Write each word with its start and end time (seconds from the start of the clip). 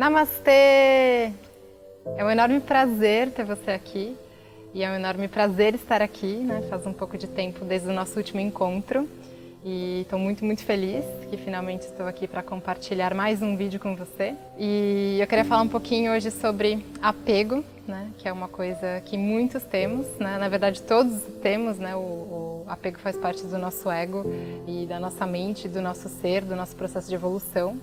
Namastê! 0.00 1.30
É 2.16 2.24
um 2.24 2.30
enorme 2.30 2.58
prazer 2.58 3.32
ter 3.32 3.44
você 3.44 3.72
aqui 3.72 4.16
e 4.72 4.82
é 4.82 4.90
um 4.90 4.94
enorme 4.94 5.28
prazer 5.28 5.74
estar 5.74 6.00
aqui, 6.00 6.36
né? 6.36 6.62
Faz 6.70 6.86
um 6.86 6.92
pouco 6.94 7.18
de 7.18 7.26
tempo 7.26 7.66
desde 7.66 7.86
o 7.86 7.92
nosso 7.92 8.16
último 8.16 8.40
encontro 8.40 9.06
e 9.62 10.00
estou 10.00 10.18
muito, 10.18 10.42
muito 10.42 10.64
feliz 10.64 11.04
que 11.28 11.36
finalmente 11.36 11.82
estou 11.82 12.06
aqui 12.06 12.26
para 12.26 12.42
compartilhar 12.42 13.12
mais 13.12 13.42
um 13.42 13.58
vídeo 13.58 13.78
com 13.78 13.94
você. 13.94 14.34
E 14.58 15.18
eu 15.20 15.26
queria 15.26 15.44
falar 15.44 15.60
um 15.60 15.68
pouquinho 15.68 16.12
hoje 16.12 16.30
sobre 16.30 16.82
apego, 17.02 17.62
né? 17.86 18.08
Que 18.16 18.26
é 18.26 18.32
uma 18.32 18.48
coisa 18.48 19.02
que 19.04 19.18
muitos 19.18 19.62
temos, 19.64 20.06
né? 20.18 20.38
Na 20.38 20.48
verdade, 20.48 20.80
todos 20.80 21.20
temos, 21.42 21.78
né? 21.78 21.94
O, 21.94 21.98
o 21.98 22.64
apego 22.66 22.98
faz 23.00 23.18
parte 23.18 23.44
do 23.44 23.58
nosso 23.58 23.90
ego 23.90 24.24
e 24.66 24.86
da 24.86 24.98
nossa 24.98 25.26
mente, 25.26 25.68
do 25.68 25.82
nosso 25.82 26.08
ser, 26.08 26.42
do 26.42 26.56
nosso 26.56 26.74
processo 26.74 27.06
de 27.06 27.14
evolução 27.14 27.78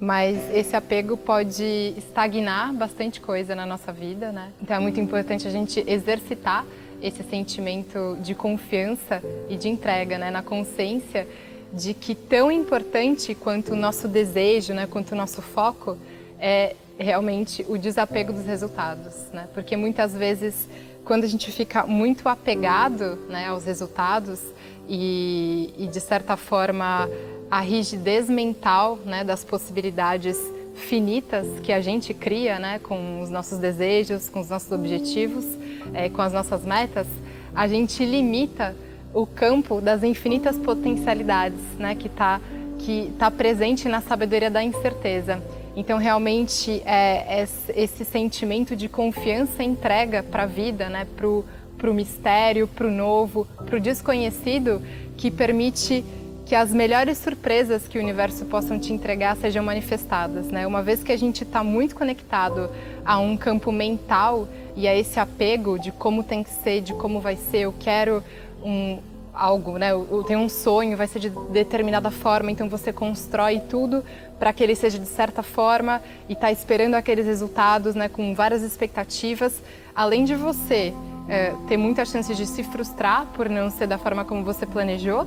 mas 0.00 0.38
esse 0.54 0.76
apego 0.76 1.16
pode 1.16 1.94
estagnar 1.96 2.72
bastante 2.72 3.20
coisa 3.20 3.54
na 3.54 3.66
nossa 3.66 3.92
vida, 3.92 4.30
né? 4.30 4.52
Então 4.62 4.76
é 4.76 4.80
muito 4.80 5.00
importante 5.00 5.46
a 5.48 5.50
gente 5.50 5.82
exercitar 5.86 6.64
esse 7.02 7.22
sentimento 7.24 8.16
de 8.20 8.34
confiança 8.34 9.22
e 9.48 9.56
de 9.56 9.68
entrega, 9.68 10.18
né? 10.18 10.30
Na 10.30 10.42
consciência 10.42 11.26
de 11.72 11.94
que 11.94 12.14
tão 12.14 12.50
importante 12.50 13.34
quanto 13.34 13.72
o 13.72 13.76
nosso 13.76 14.06
desejo, 14.08 14.72
né? 14.72 14.86
Quanto 14.86 15.12
o 15.12 15.16
nosso 15.16 15.42
foco 15.42 15.98
é 16.38 16.76
realmente 16.98 17.64
o 17.68 17.76
desapego 17.76 18.32
dos 18.32 18.46
resultados, 18.46 19.14
né? 19.32 19.48
Porque 19.52 19.76
muitas 19.76 20.14
vezes 20.14 20.68
quando 21.04 21.24
a 21.24 21.26
gente 21.26 21.50
fica 21.50 21.86
muito 21.86 22.28
apegado 22.28 23.16
né, 23.30 23.46
aos 23.48 23.64
resultados 23.64 24.40
e, 24.86 25.72
e 25.78 25.86
de 25.86 26.00
certa 26.00 26.36
forma 26.36 27.08
a 27.50 27.60
rigidez 27.60 28.28
mental 28.28 28.98
né, 29.04 29.24
das 29.24 29.44
possibilidades 29.44 30.36
finitas 30.74 31.46
que 31.62 31.72
a 31.72 31.80
gente 31.80 32.14
cria 32.14 32.58
né, 32.58 32.78
com 32.78 33.20
os 33.20 33.30
nossos 33.30 33.58
desejos, 33.58 34.28
com 34.28 34.40
os 34.40 34.48
nossos 34.48 34.70
objetivos, 34.70 35.44
é, 35.92 36.08
com 36.08 36.22
as 36.22 36.32
nossas 36.32 36.64
metas, 36.64 37.06
a 37.54 37.66
gente 37.66 38.04
limita 38.04 38.76
o 39.12 39.26
campo 39.26 39.80
das 39.80 40.02
infinitas 40.02 40.56
potencialidades 40.56 41.60
né, 41.78 41.94
que 41.94 42.06
está 42.06 42.40
que 42.78 43.12
tá 43.18 43.28
presente 43.28 43.88
na 43.88 44.00
sabedoria 44.00 44.50
da 44.50 44.62
incerteza. 44.62 45.42
Então, 45.74 45.98
realmente, 45.98 46.80
é, 46.84 47.40
é 47.40 47.48
esse 47.76 48.04
sentimento 48.04 48.74
de 48.76 48.88
confiança 48.88 49.62
entrega 49.62 50.22
para 50.22 50.44
a 50.44 50.46
vida, 50.46 50.88
né, 50.88 51.06
para 51.16 51.90
o 51.90 51.94
mistério, 51.94 52.68
para 52.68 52.86
o 52.86 52.90
novo, 52.90 53.46
para 53.66 53.76
o 53.76 53.80
desconhecido, 53.80 54.80
que 55.16 55.30
permite 55.30 56.04
que 56.48 56.54
as 56.54 56.72
melhores 56.72 57.18
surpresas 57.18 57.86
que 57.86 57.98
o 57.98 58.00
universo 58.00 58.46
possam 58.46 58.78
te 58.78 58.90
entregar 58.90 59.36
sejam 59.36 59.62
manifestadas, 59.62 60.46
né? 60.46 60.66
Uma 60.66 60.82
vez 60.82 61.04
que 61.04 61.12
a 61.12 61.16
gente 61.16 61.44
está 61.44 61.62
muito 61.62 61.94
conectado 61.94 62.70
a 63.04 63.18
um 63.18 63.36
campo 63.36 63.70
mental 63.70 64.48
e 64.74 64.88
a 64.88 64.96
esse 64.96 65.20
apego 65.20 65.78
de 65.78 65.92
como 65.92 66.22
tem 66.22 66.42
que 66.42 66.48
ser, 66.48 66.80
de 66.80 66.94
como 66.94 67.20
vai 67.20 67.36
ser, 67.36 67.58
eu 67.58 67.74
quero 67.78 68.24
um 68.64 68.98
algo, 69.34 69.76
né? 69.76 69.92
Eu 69.92 70.24
tenho 70.26 70.40
um 70.40 70.48
sonho, 70.48 70.96
vai 70.96 71.06
ser 71.06 71.18
de 71.18 71.28
determinada 71.50 72.10
forma, 72.10 72.50
então 72.50 72.66
você 72.66 72.94
constrói 72.94 73.60
tudo 73.60 74.02
para 74.38 74.50
que 74.50 74.64
ele 74.64 74.74
seja 74.74 74.98
de 74.98 75.06
certa 75.06 75.42
forma 75.42 76.00
e 76.30 76.32
está 76.32 76.50
esperando 76.50 76.94
aqueles 76.94 77.26
resultados, 77.26 77.94
né? 77.94 78.08
Com 78.08 78.34
várias 78.34 78.62
expectativas, 78.62 79.62
além 79.94 80.24
de 80.24 80.34
você 80.34 80.94
é, 81.28 81.52
ter 81.68 81.76
muitas 81.76 82.08
chances 82.08 82.34
de 82.38 82.46
se 82.46 82.62
frustrar 82.62 83.26
por 83.34 83.50
não 83.50 83.68
ser 83.68 83.86
da 83.86 83.98
forma 83.98 84.24
como 84.24 84.42
você 84.42 84.64
planejou 84.64 85.26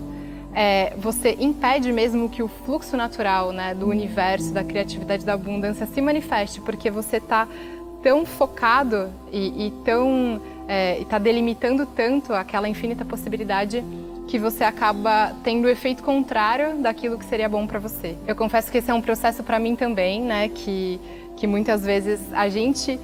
é, 0.53 0.93
você 0.97 1.37
impede 1.39 1.91
mesmo 1.91 2.29
que 2.29 2.43
o 2.43 2.47
fluxo 2.47 2.97
natural 2.97 3.51
né, 3.51 3.73
do 3.73 3.87
universo, 3.87 4.53
da 4.53 4.63
criatividade, 4.63 5.25
da 5.25 5.33
abundância 5.33 5.85
se 5.85 6.01
manifeste, 6.01 6.59
porque 6.61 6.89
você 6.89 7.17
está 7.17 7.47
tão 8.03 8.25
focado 8.25 9.09
e, 9.31 9.67
e 9.67 9.71
tão 9.85 10.41
está 10.99 11.17
é, 11.17 11.19
delimitando 11.19 11.85
tanto 11.85 12.33
aquela 12.33 12.67
infinita 12.67 13.03
possibilidade 13.03 13.83
que 14.27 14.39
você 14.39 14.63
acaba 14.63 15.33
tendo 15.43 15.65
o 15.65 15.69
efeito 15.69 16.01
contrário 16.01 16.77
daquilo 16.77 17.17
que 17.17 17.25
seria 17.25 17.49
bom 17.49 17.67
para 17.67 17.79
você. 17.79 18.15
Eu 18.25 18.35
confesso 18.35 18.71
que 18.71 18.77
esse 18.77 18.89
é 18.89 18.93
um 18.93 19.01
processo 19.01 19.43
para 19.43 19.59
mim 19.59 19.75
também, 19.75 20.21
né, 20.21 20.47
que 20.47 20.99
que 21.41 21.47
muitas 21.47 21.83
vezes 21.83 22.19
a 22.33 22.47
gente 22.49 22.99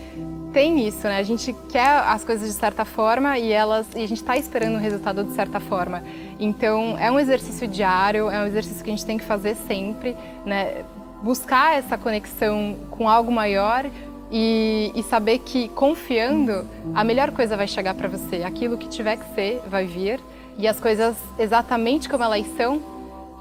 tem 0.57 0.88
isso, 0.88 1.03
né? 1.03 1.19
A 1.19 1.23
gente 1.23 1.56
quer 1.69 1.88
as 1.88 2.23
coisas 2.23 2.47
de 2.47 2.56
certa 2.56 2.84
forma 2.84 3.38
e 3.38 3.51
elas 3.51 3.85
e 3.95 4.03
a 4.03 4.07
gente 4.07 4.22
está 4.22 4.35
esperando 4.35 4.73
o 4.73 4.79
resultado 4.79 5.23
de 5.23 5.34
certa 5.34 5.59
forma. 5.59 6.01
Então 6.40 6.97
é 6.97 7.12
um 7.12 7.19
exercício 7.19 7.68
diário, 7.68 8.28
é 8.28 8.41
um 8.41 8.47
exercício 8.47 8.84
que 8.84 8.90
a 8.90 8.96
gente 8.96 9.06
tem 9.06 9.19
que 9.19 9.23
fazer 9.23 9.56
sempre, 9.67 10.17
né? 10.44 10.84
Buscar 11.22 11.78
essa 11.78 11.96
conexão 11.96 12.75
com 12.90 13.07
algo 13.07 13.31
maior 13.31 13.85
e, 14.31 14.91
e 14.96 15.03
saber 15.03 15.38
que 15.40 15.69
confiando 15.69 16.67
a 16.96 17.03
melhor 17.03 17.29
coisa 17.29 17.56
vai 17.56 17.67
chegar 17.67 17.94
para 17.94 18.07
você. 18.07 18.38
Aquilo 18.41 18.79
que 18.79 18.90
tiver 18.90 19.17
que 19.17 19.35
ser 19.35 19.62
vai 19.69 19.85
vir 19.85 20.19
e 20.57 20.67
as 20.67 20.79
coisas 20.79 21.16
exatamente 21.38 22.09
como 22.09 22.23
elas 22.23 22.47
são 22.57 22.81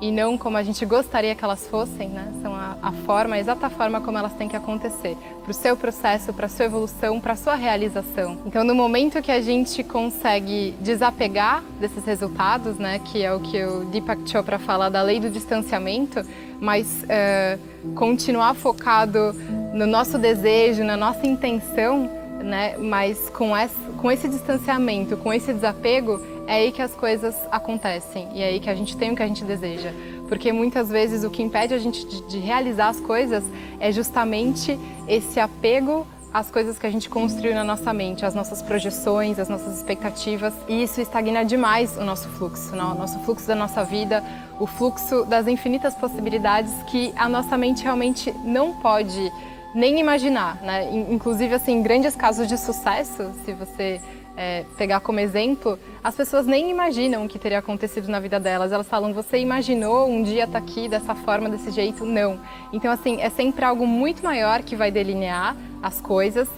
e 0.03 0.12
não 0.12 0.37
como 0.37 0.59
a 0.59 0.62
gente 0.62 0.84
gostaria 0.84 1.34
que 1.34 1.43
elas 1.43 1.66
fossem, 1.66 2.10
né? 2.10 2.31
São 2.43 2.55
a, 2.87 2.93
forma, 2.93 3.35
a 3.35 3.41
exata 3.41 3.69
forma 3.69 4.01
como 4.01 4.17
elas 4.17 4.33
têm 4.35 4.49
que 4.49 4.55
acontecer, 4.55 5.17
para 5.43 5.51
o 5.51 5.55
seu 5.55 5.77
processo, 5.77 6.33
para 6.33 6.47
a 6.47 6.49
sua 6.49 6.67
evolução, 6.67 7.21
para 7.21 7.33
a 7.33 7.37
sua 7.37 7.57
realização. 7.57 8.39
Então, 8.47 8.63
no 8.63 8.77
momento 8.77 9.21
que 9.21 9.33
a 9.33 9.41
gente 9.41 9.83
consegue 9.83 10.73
desapegar 10.81 11.65
desses 11.81 12.05
resultados, 12.05 12.79
né, 12.79 13.01
que 13.01 13.25
é 13.25 13.35
o 13.35 13.41
que 13.41 13.65
o 13.65 13.87
Deepak 13.87 14.31
Chopra 14.31 14.57
fala 14.61 14.89
da 14.89 15.03
lei 15.03 15.19
do 15.19 15.29
distanciamento, 15.29 16.25
mas 16.61 17.03
uh, 17.03 17.95
continuar 17.97 18.55
focado 18.55 19.33
no 19.75 19.85
nosso 19.85 20.17
desejo, 20.17 20.85
na 20.85 20.97
nossa 20.97 21.27
intenção, 21.27 22.09
né, 22.41 22.77
mas 22.79 23.29
com 23.31 23.57
esse, 23.57 23.75
com 24.01 24.13
esse 24.13 24.29
distanciamento, 24.29 25.17
com 25.17 25.33
esse 25.33 25.53
desapego, 25.53 26.21
é 26.47 26.55
aí 26.55 26.73
que 26.73 26.81
as 26.81 26.95
coisas 26.95 27.34
acontecem 27.51 28.29
e 28.33 28.43
é 28.43 28.47
aí 28.47 28.61
que 28.61 28.71
a 28.71 28.75
gente 28.75 28.97
tem 28.97 29.12
o 29.12 29.17
que 29.17 29.23
a 29.23 29.27
gente 29.27 29.45
deseja. 29.45 29.93
Porque 30.29 30.53
muitas 30.53 30.89
vezes 30.89 31.25
o 31.25 31.31
que 31.31 31.43
impede 31.43 31.75
a 31.75 31.79
gente 31.79 32.07
de, 32.07 32.23
de 32.23 32.39
realizar 32.39 32.89
as 32.89 33.01
coisas 33.01 33.45
é 33.79 33.91
justamente 33.93 34.79
esse 35.09 35.41
apego 35.41 36.06
às 36.33 36.51
coisas 36.51 36.79
que 36.79 36.87
a 36.87 36.91
gente 36.91 37.09
construiu 37.09 37.55
na 37.55 37.65
nossa 37.65 37.93
mente, 37.95 38.27
as 38.27 38.35
nossas 38.35 38.61
projeções, 38.61 39.39
as 39.39 39.49
nossas 39.49 39.77
expectativas, 39.77 40.53
e 40.69 40.83
isso 40.83 41.01
estagna 41.01 41.45
demais 41.45 41.97
o 41.97 42.05
nosso 42.05 42.29
fluxo, 42.29 42.75
o 42.75 42.77
nosso 42.77 43.19
fluxo 43.21 43.47
da 43.47 43.55
nossa 43.55 43.83
vida, 43.83 44.23
o 44.61 44.67
fluxo 44.67 45.25
das 45.25 45.47
infinitas 45.47 45.95
possibilidades 45.95 46.73
que 46.89 47.12
a 47.17 47.29
nossa 47.29 47.56
mente 47.56 47.83
realmente 47.83 48.33
não 48.45 48.75
pode 48.75 49.33
nem 49.75 49.99
imaginar, 49.99 50.56
né? 50.62 50.91
Inclusive, 51.11 51.55
assim, 51.55 51.83
grandes 51.83 52.15
casos 52.15 52.49
de 52.49 52.59
sucesso, 52.59 53.31
se 53.45 53.53
você 53.53 54.01
é, 54.37 54.65
pegar 54.77 55.01
como 55.01 55.19
exemplo, 55.19 55.79
as 56.05 56.15
pessoas 56.15 56.47
nem 56.47 56.71
imaginam 56.71 57.25
o 57.25 57.29
que 57.29 57.39
teria 57.39 57.59
acontecido 57.59 58.09
na 58.09 58.21
vida 58.21 58.39
delas. 58.39 58.71
Elas 58.71 58.87
falam, 58.87 59.13
você 59.15 59.39
imaginou 59.39 60.09
um 60.09 60.23
dia 60.23 60.45
estar 60.45 60.61
tá 60.61 60.65
aqui 60.65 60.89
dessa 60.89 61.15
forma, 61.15 61.49
desse 61.49 61.71
jeito? 61.71 62.05
Não. 62.05 62.39
Então, 62.73 62.93
assim, 62.93 63.21
é 63.21 63.31
sempre 63.31 63.65
algo 63.65 63.87
muito 63.87 64.23
maior 64.23 64.63
que 64.63 64.77
vai 64.77 64.91
delinear 64.91 65.57
as 65.83 66.01
coisas 66.01 66.49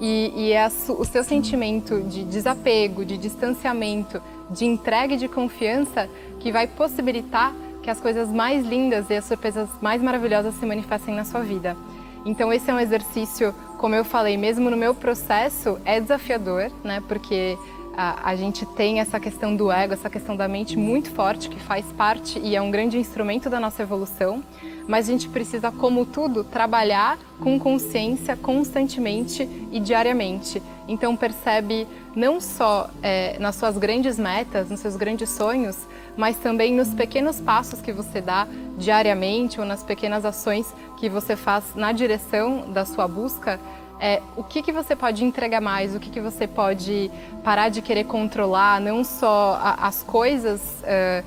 e, 0.00 0.32
e 0.36 0.52
é 0.52 0.66
o 0.66 1.04
seu 1.04 1.24
sentimento 1.24 2.00
de 2.02 2.24
desapego, 2.24 3.04
de 3.04 3.16
distanciamento, 3.16 4.20
de 4.50 4.64
entrega 4.64 5.14
e 5.14 5.16
de 5.16 5.28
confiança 5.28 6.08
que 6.40 6.52
vai 6.52 6.66
possibilitar 6.66 7.52
que 7.82 7.90
as 7.90 8.00
coisas 8.00 8.28
mais 8.28 8.66
lindas 8.66 9.10
e 9.10 9.14
as 9.14 9.24
surpresas 9.24 9.68
mais 9.80 10.02
maravilhosas 10.02 10.54
se 10.54 10.66
manifestem 10.66 11.14
na 11.14 11.24
sua 11.24 11.40
vida. 11.40 11.76
Então 12.24 12.52
esse 12.52 12.70
é 12.70 12.74
um 12.74 12.78
exercício, 12.78 13.54
como 13.78 13.94
eu 13.94 14.04
falei, 14.04 14.36
mesmo 14.36 14.68
no 14.68 14.76
meu 14.76 14.92
processo 14.92 15.78
é 15.84 16.00
desafiador, 16.00 16.70
né? 16.82 17.00
Porque 17.06 17.56
a, 17.96 18.30
a, 18.30 18.36
gente 18.36 18.66
tem 18.66 19.00
essa 19.00 19.18
questão 19.18 19.54
do 19.54 19.70
ego, 19.70 19.94
essa 19.94 20.10
questão 20.10 20.36
da 20.36 20.48
mente 20.48 20.76
muito 20.76 21.10
forte 21.10 21.48
que 21.48 21.58
faz 21.60 21.86
parte 21.92 22.38
e 22.40 22.54
é 22.54 22.60
um 22.60 22.70
grande 22.70 22.98
instrumento 22.98 23.48
da 23.48 23.58
nossa 23.58 23.82
evolução. 23.82 24.42
Mas 24.88 25.08
a 25.08 25.12
gente 25.12 25.28
precisa, 25.28 25.70
como 25.70 26.06
tudo, 26.06 26.42
trabalhar 26.42 27.18
com 27.38 27.60
consciência 27.60 28.34
constantemente 28.36 29.42
e 29.70 29.78
diariamente. 29.78 30.62
Então 30.88 31.14
percebe 31.14 31.86
não 32.16 32.40
só 32.40 32.88
é, 33.02 33.38
nas 33.38 33.54
suas 33.54 33.76
grandes 33.76 34.18
metas, 34.18 34.70
nos 34.70 34.80
seus 34.80 34.96
grandes 34.96 35.28
sonhos, 35.28 35.76
mas 36.16 36.38
também 36.38 36.74
nos 36.74 36.94
pequenos 36.94 37.38
passos 37.38 37.82
que 37.82 37.92
você 37.92 38.22
dá 38.22 38.48
diariamente 38.78 39.60
ou 39.60 39.66
nas 39.66 39.82
pequenas 39.82 40.24
ações 40.24 40.74
que 40.96 41.08
você 41.08 41.36
faz 41.36 41.74
na 41.76 41.92
direção 41.92 42.72
da 42.72 42.86
sua 42.86 43.06
busca, 43.06 43.60
é, 44.00 44.22
o 44.36 44.44
que, 44.44 44.62
que 44.62 44.72
você 44.72 44.94
pode 44.94 45.24
entregar 45.24 45.60
mais, 45.60 45.94
o 45.94 46.00
que, 46.00 46.08
que 46.08 46.20
você 46.20 46.46
pode 46.46 47.10
parar 47.42 47.68
de 47.68 47.82
querer 47.82 48.04
controlar, 48.04 48.80
não 48.80 49.02
só 49.02 49.58
a, 49.60 49.86
as 49.88 50.02
coisas 50.02 50.60
uh, 50.82 51.26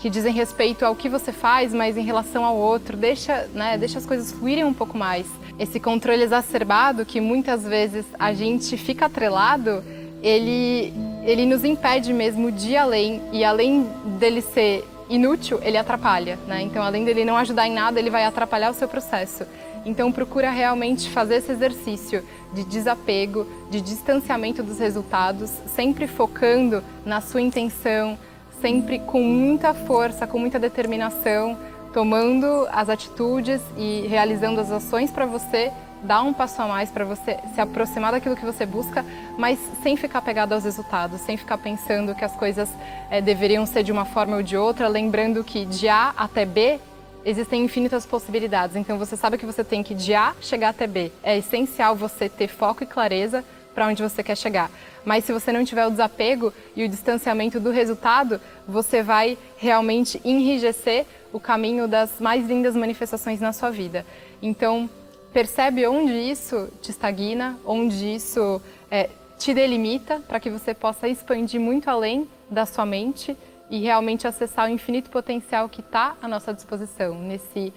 que 0.00 0.08
dizem 0.08 0.32
respeito 0.32 0.84
ao 0.84 0.96
que 0.96 1.08
você 1.08 1.30
faz, 1.30 1.74
mas 1.74 1.96
em 1.96 2.02
relação 2.02 2.44
ao 2.44 2.56
outro, 2.56 2.96
deixa, 2.96 3.48
né, 3.52 3.76
deixa 3.76 3.98
as 3.98 4.06
coisas 4.06 4.32
fluírem 4.32 4.64
um 4.64 4.72
pouco 4.72 4.96
mais. 4.96 5.26
Esse 5.58 5.78
controle 5.78 6.22
exacerbado 6.22 7.04
que 7.04 7.20
muitas 7.20 7.64
vezes 7.64 8.06
a 8.18 8.32
gente 8.32 8.78
fica 8.78 9.06
atrelado, 9.06 9.84
ele, 10.22 10.92
ele 11.24 11.44
nos 11.44 11.64
impede 11.64 12.12
mesmo 12.14 12.50
de 12.50 12.70
ir 12.70 12.76
além, 12.78 13.20
e 13.30 13.44
além 13.44 13.82
dele 14.18 14.40
ser 14.40 14.88
inútil, 15.08 15.58
ele 15.62 15.76
atrapalha, 15.76 16.38
né? 16.46 16.62
Então, 16.62 16.82
além 16.82 17.04
dele 17.04 17.24
não 17.24 17.36
ajudar 17.36 17.66
em 17.66 17.72
nada, 17.72 17.98
ele 17.98 18.10
vai 18.10 18.24
atrapalhar 18.24 18.70
o 18.70 18.74
seu 18.74 18.88
processo. 18.88 19.44
Então 19.84 20.12
procura 20.12 20.50
realmente 20.50 21.08
fazer 21.08 21.36
esse 21.36 21.52
exercício 21.52 22.22
de 22.52 22.64
desapego, 22.64 23.46
de 23.70 23.80
distanciamento 23.80 24.62
dos 24.62 24.78
resultados, 24.78 25.50
sempre 25.74 26.06
focando 26.06 26.82
na 27.04 27.20
sua 27.20 27.40
intenção, 27.40 28.18
sempre 28.60 28.98
com 28.98 29.22
muita 29.22 29.72
força, 29.72 30.26
com 30.26 30.38
muita 30.38 30.58
determinação, 30.58 31.56
tomando 31.92 32.68
as 32.70 32.88
atitudes 32.88 33.60
e 33.76 34.06
realizando 34.06 34.60
as 34.60 34.70
ações 34.70 35.10
para 35.10 35.26
você 35.26 35.72
dar 36.02 36.22
um 36.22 36.32
passo 36.32 36.62
a 36.62 36.66
mais 36.66 36.90
para 36.90 37.04
você 37.04 37.38
se 37.54 37.60
aproximar 37.60 38.12
daquilo 38.12 38.36
que 38.36 38.44
você 38.44 38.64
busca, 38.64 39.04
mas 39.36 39.58
sem 39.82 39.96
ficar 39.96 40.22
pegado 40.22 40.54
aos 40.54 40.64
resultados, 40.64 41.20
sem 41.20 41.36
ficar 41.36 41.58
pensando 41.58 42.14
que 42.14 42.24
as 42.24 42.34
coisas 42.36 42.70
é, 43.10 43.20
deveriam 43.20 43.66
ser 43.66 43.82
de 43.82 43.92
uma 43.92 44.04
forma 44.04 44.36
ou 44.36 44.42
de 44.42 44.56
outra, 44.56 44.88
lembrando 44.88 45.44
que 45.44 45.66
de 45.66 45.88
A 45.88 46.14
até 46.16 46.46
B 46.46 46.80
existem 47.24 47.64
infinitas 47.64 48.06
possibilidades. 48.06 48.76
Então 48.76 48.96
você 48.98 49.14
sabe 49.14 49.36
que 49.36 49.44
você 49.44 49.62
tem 49.62 49.82
que 49.82 49.94
de 49.94 50.14
A 50.14 50.34
chegar 50.40 50.70
até 50.70 50.86
B. 50.86 51.12
É 51.22 51.36
essencial 51.36 51.94
você 51.94 52.28
ter 52.28 52.48
foco 52.48 52.82
e 52.82 52.86
clareza 52.86 53.44
para 53.74 53.86
onde 53.86 54.02
você 54.02 54.22
quer 54.22 54.36
chegar. 54.36 54.70
Mas 55.04 55.24
se 55.24 55.32
você 55.32 55.52
não 55.52 55.64
tiver 55.64 55.86
o 55.86 55.90
desapego 55.90 56.52
e 56.76 56.84
o 56.84 56.88
distanciamento 56.88 57.58
do 57.58 57.70
resultado, 57.70 58.40
você 58.66 59.02
vai 59.02 59.38
realmente 59.56 60.20
enrijecer 60.24 61.06
o 61.32 61.40
caminho 61.40 61.86
das 61.86 62.20
mais 62.20 62.46
lindas 62.46 62.74
manifestações 62.74 63.40
na 63.40 63.52
sua 63.52 63.70
vida. 63.70 64.04
Então, 64.42 64.88
percebe 65.32 65.86
onde 65.86 66.12
isso 66.12 66.68
te 66.82 66.90
estagna, 66.90 67.58
onde 67.64 68.14
isso 68.14 68.60
é, 68.90 69.08
te 69.38 69.54
delimita, 69.54 70.20
para 70.26 70.40
que 70.40 70.50
você 70.50 70.74
possa 70.74 71.08
expandir 71.08 71.60
muito 71.60 71.88
além 71.88 72.28
da 72.50 72.66
sua 72.66 72.84
mente 72.84 73.36
e 73.70 73.80
realmente 73.80 74.26
acessar 74.26 74.66
o 74.68 74.72
infinito 74.72 75.08
potencial 75.10 75.68
que 75.68 75.80
está 75.80 76.16
à 76.20 76.26
nossa 76.26 76.52
disposição, 76.52 77.14
nesse 77.14 77.72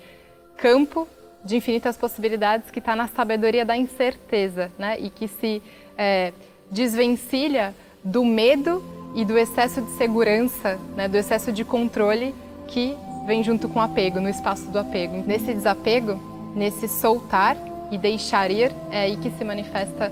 campo 0.58 1.08
de 1.44 1.56
infinitas 1.56 1.98
possibilidades 1.98 2.72
que 2.72 2.80
está 2.80 2.96
na 2.96 3.08
sabedoria 3.08 3.66
da 3.66 3.76
incerteza, 3.76 4.72
né? 4.78 4.98
E 5.00 5.10
que 5.10 5.28
se 5.28 5.62
é, 5.98 6.32
desvencilha 6.72 7.74
do 8.04 8.24
medo 8.24 8.84
e 9.16 9.24
do 9.24 9.38
excesso 9.38 9.82
de 9.82 9.92
segurança, 9.92 10.80
né? 10.96 11.08
Do 11.08 11.18
excesso 11.18 11.52
de 11.52 11.64
controle 11.64 12.34
que 12.68 12.98
vem 13.26 13.44
junto 13.44 13.70
com 13.70 13.80
o 13.80 13.82
apego, 13.82 14.20
no 14.20 14.30
espaço 14.30 14.70
do 14.70 14.80
apego. 14.80 15.24
Nesse 15.26 15.54
desapego, 15.54 16.20
nesse 16.56 16.88
soltar 16.88 17.58
e 17.92 17.98
deixar 17.98 18.50
ir, 18.50 18.72
é 18.90 19.02
aí 19.02 19.18
que 19.18 19.30
se 19.32 19.44
manifesta 19.44 20.12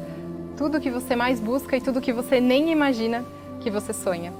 tudo 0.57 0.79
que 0.79 0.91
você 0.91 1.15
mais 1.15 1.39
busca 1.39 1.75
e 1.75 1.81
tudo 1.81 2.01
que 2.01 2.13
você 2.13 2.39
nem 2.39 2.71
imagina 2.71 3.25
que 3.61 3.71
você 3.71 3.93
sonha. 3.93 4.31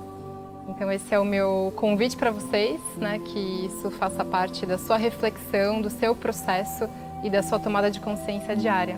Então 0.68 0.92
esse 0.92 1.14
é 1.14 1.20
o 1.20 1.26
meu 1.26 1.74
convite 1.76 2.16
para 2.16 2.32
vocês, 2.32 2.80
né, 2.98 3.20
que 3.20 3.66
isso 3.66 3.92
faça 3.92 4.24
parte 4.24 4.66
da 4.66 4.78
sua 4.78 4.98
reflexão, 4.98 5.82
do 5.82 5.90
seu 5.90 6.16
processo 6.16 6.88
e 7.24 7.30
da 7.30 7.44
sua 7.44 7.60
tomada 7.60 7.90
de 7.90 8.00
consciência 8.00 8.56
diária. 8.56 8.98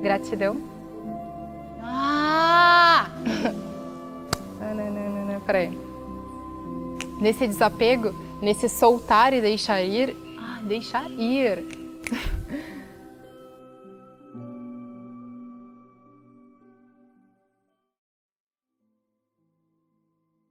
Gratidão. 0.00 0.56
Ah! 1.82 3.08
não, 4.60 4.74
não, 4.74 4.90
não, 4.90 5.10
não, 5.10 5.32
não, 5.34 5.40
peraí. 5.40 5.78
Nesse 7.20 7.46
desapego, 7.46 8.14
nesse 8.42 8.68
soltar 8.68 9.32
e 9.32 9.40
deixar 9.40 9.82
ir, 9.82 10.16
ah, 10.38 10.60
deixar 10.62 11.10
ir. 11.10 11.64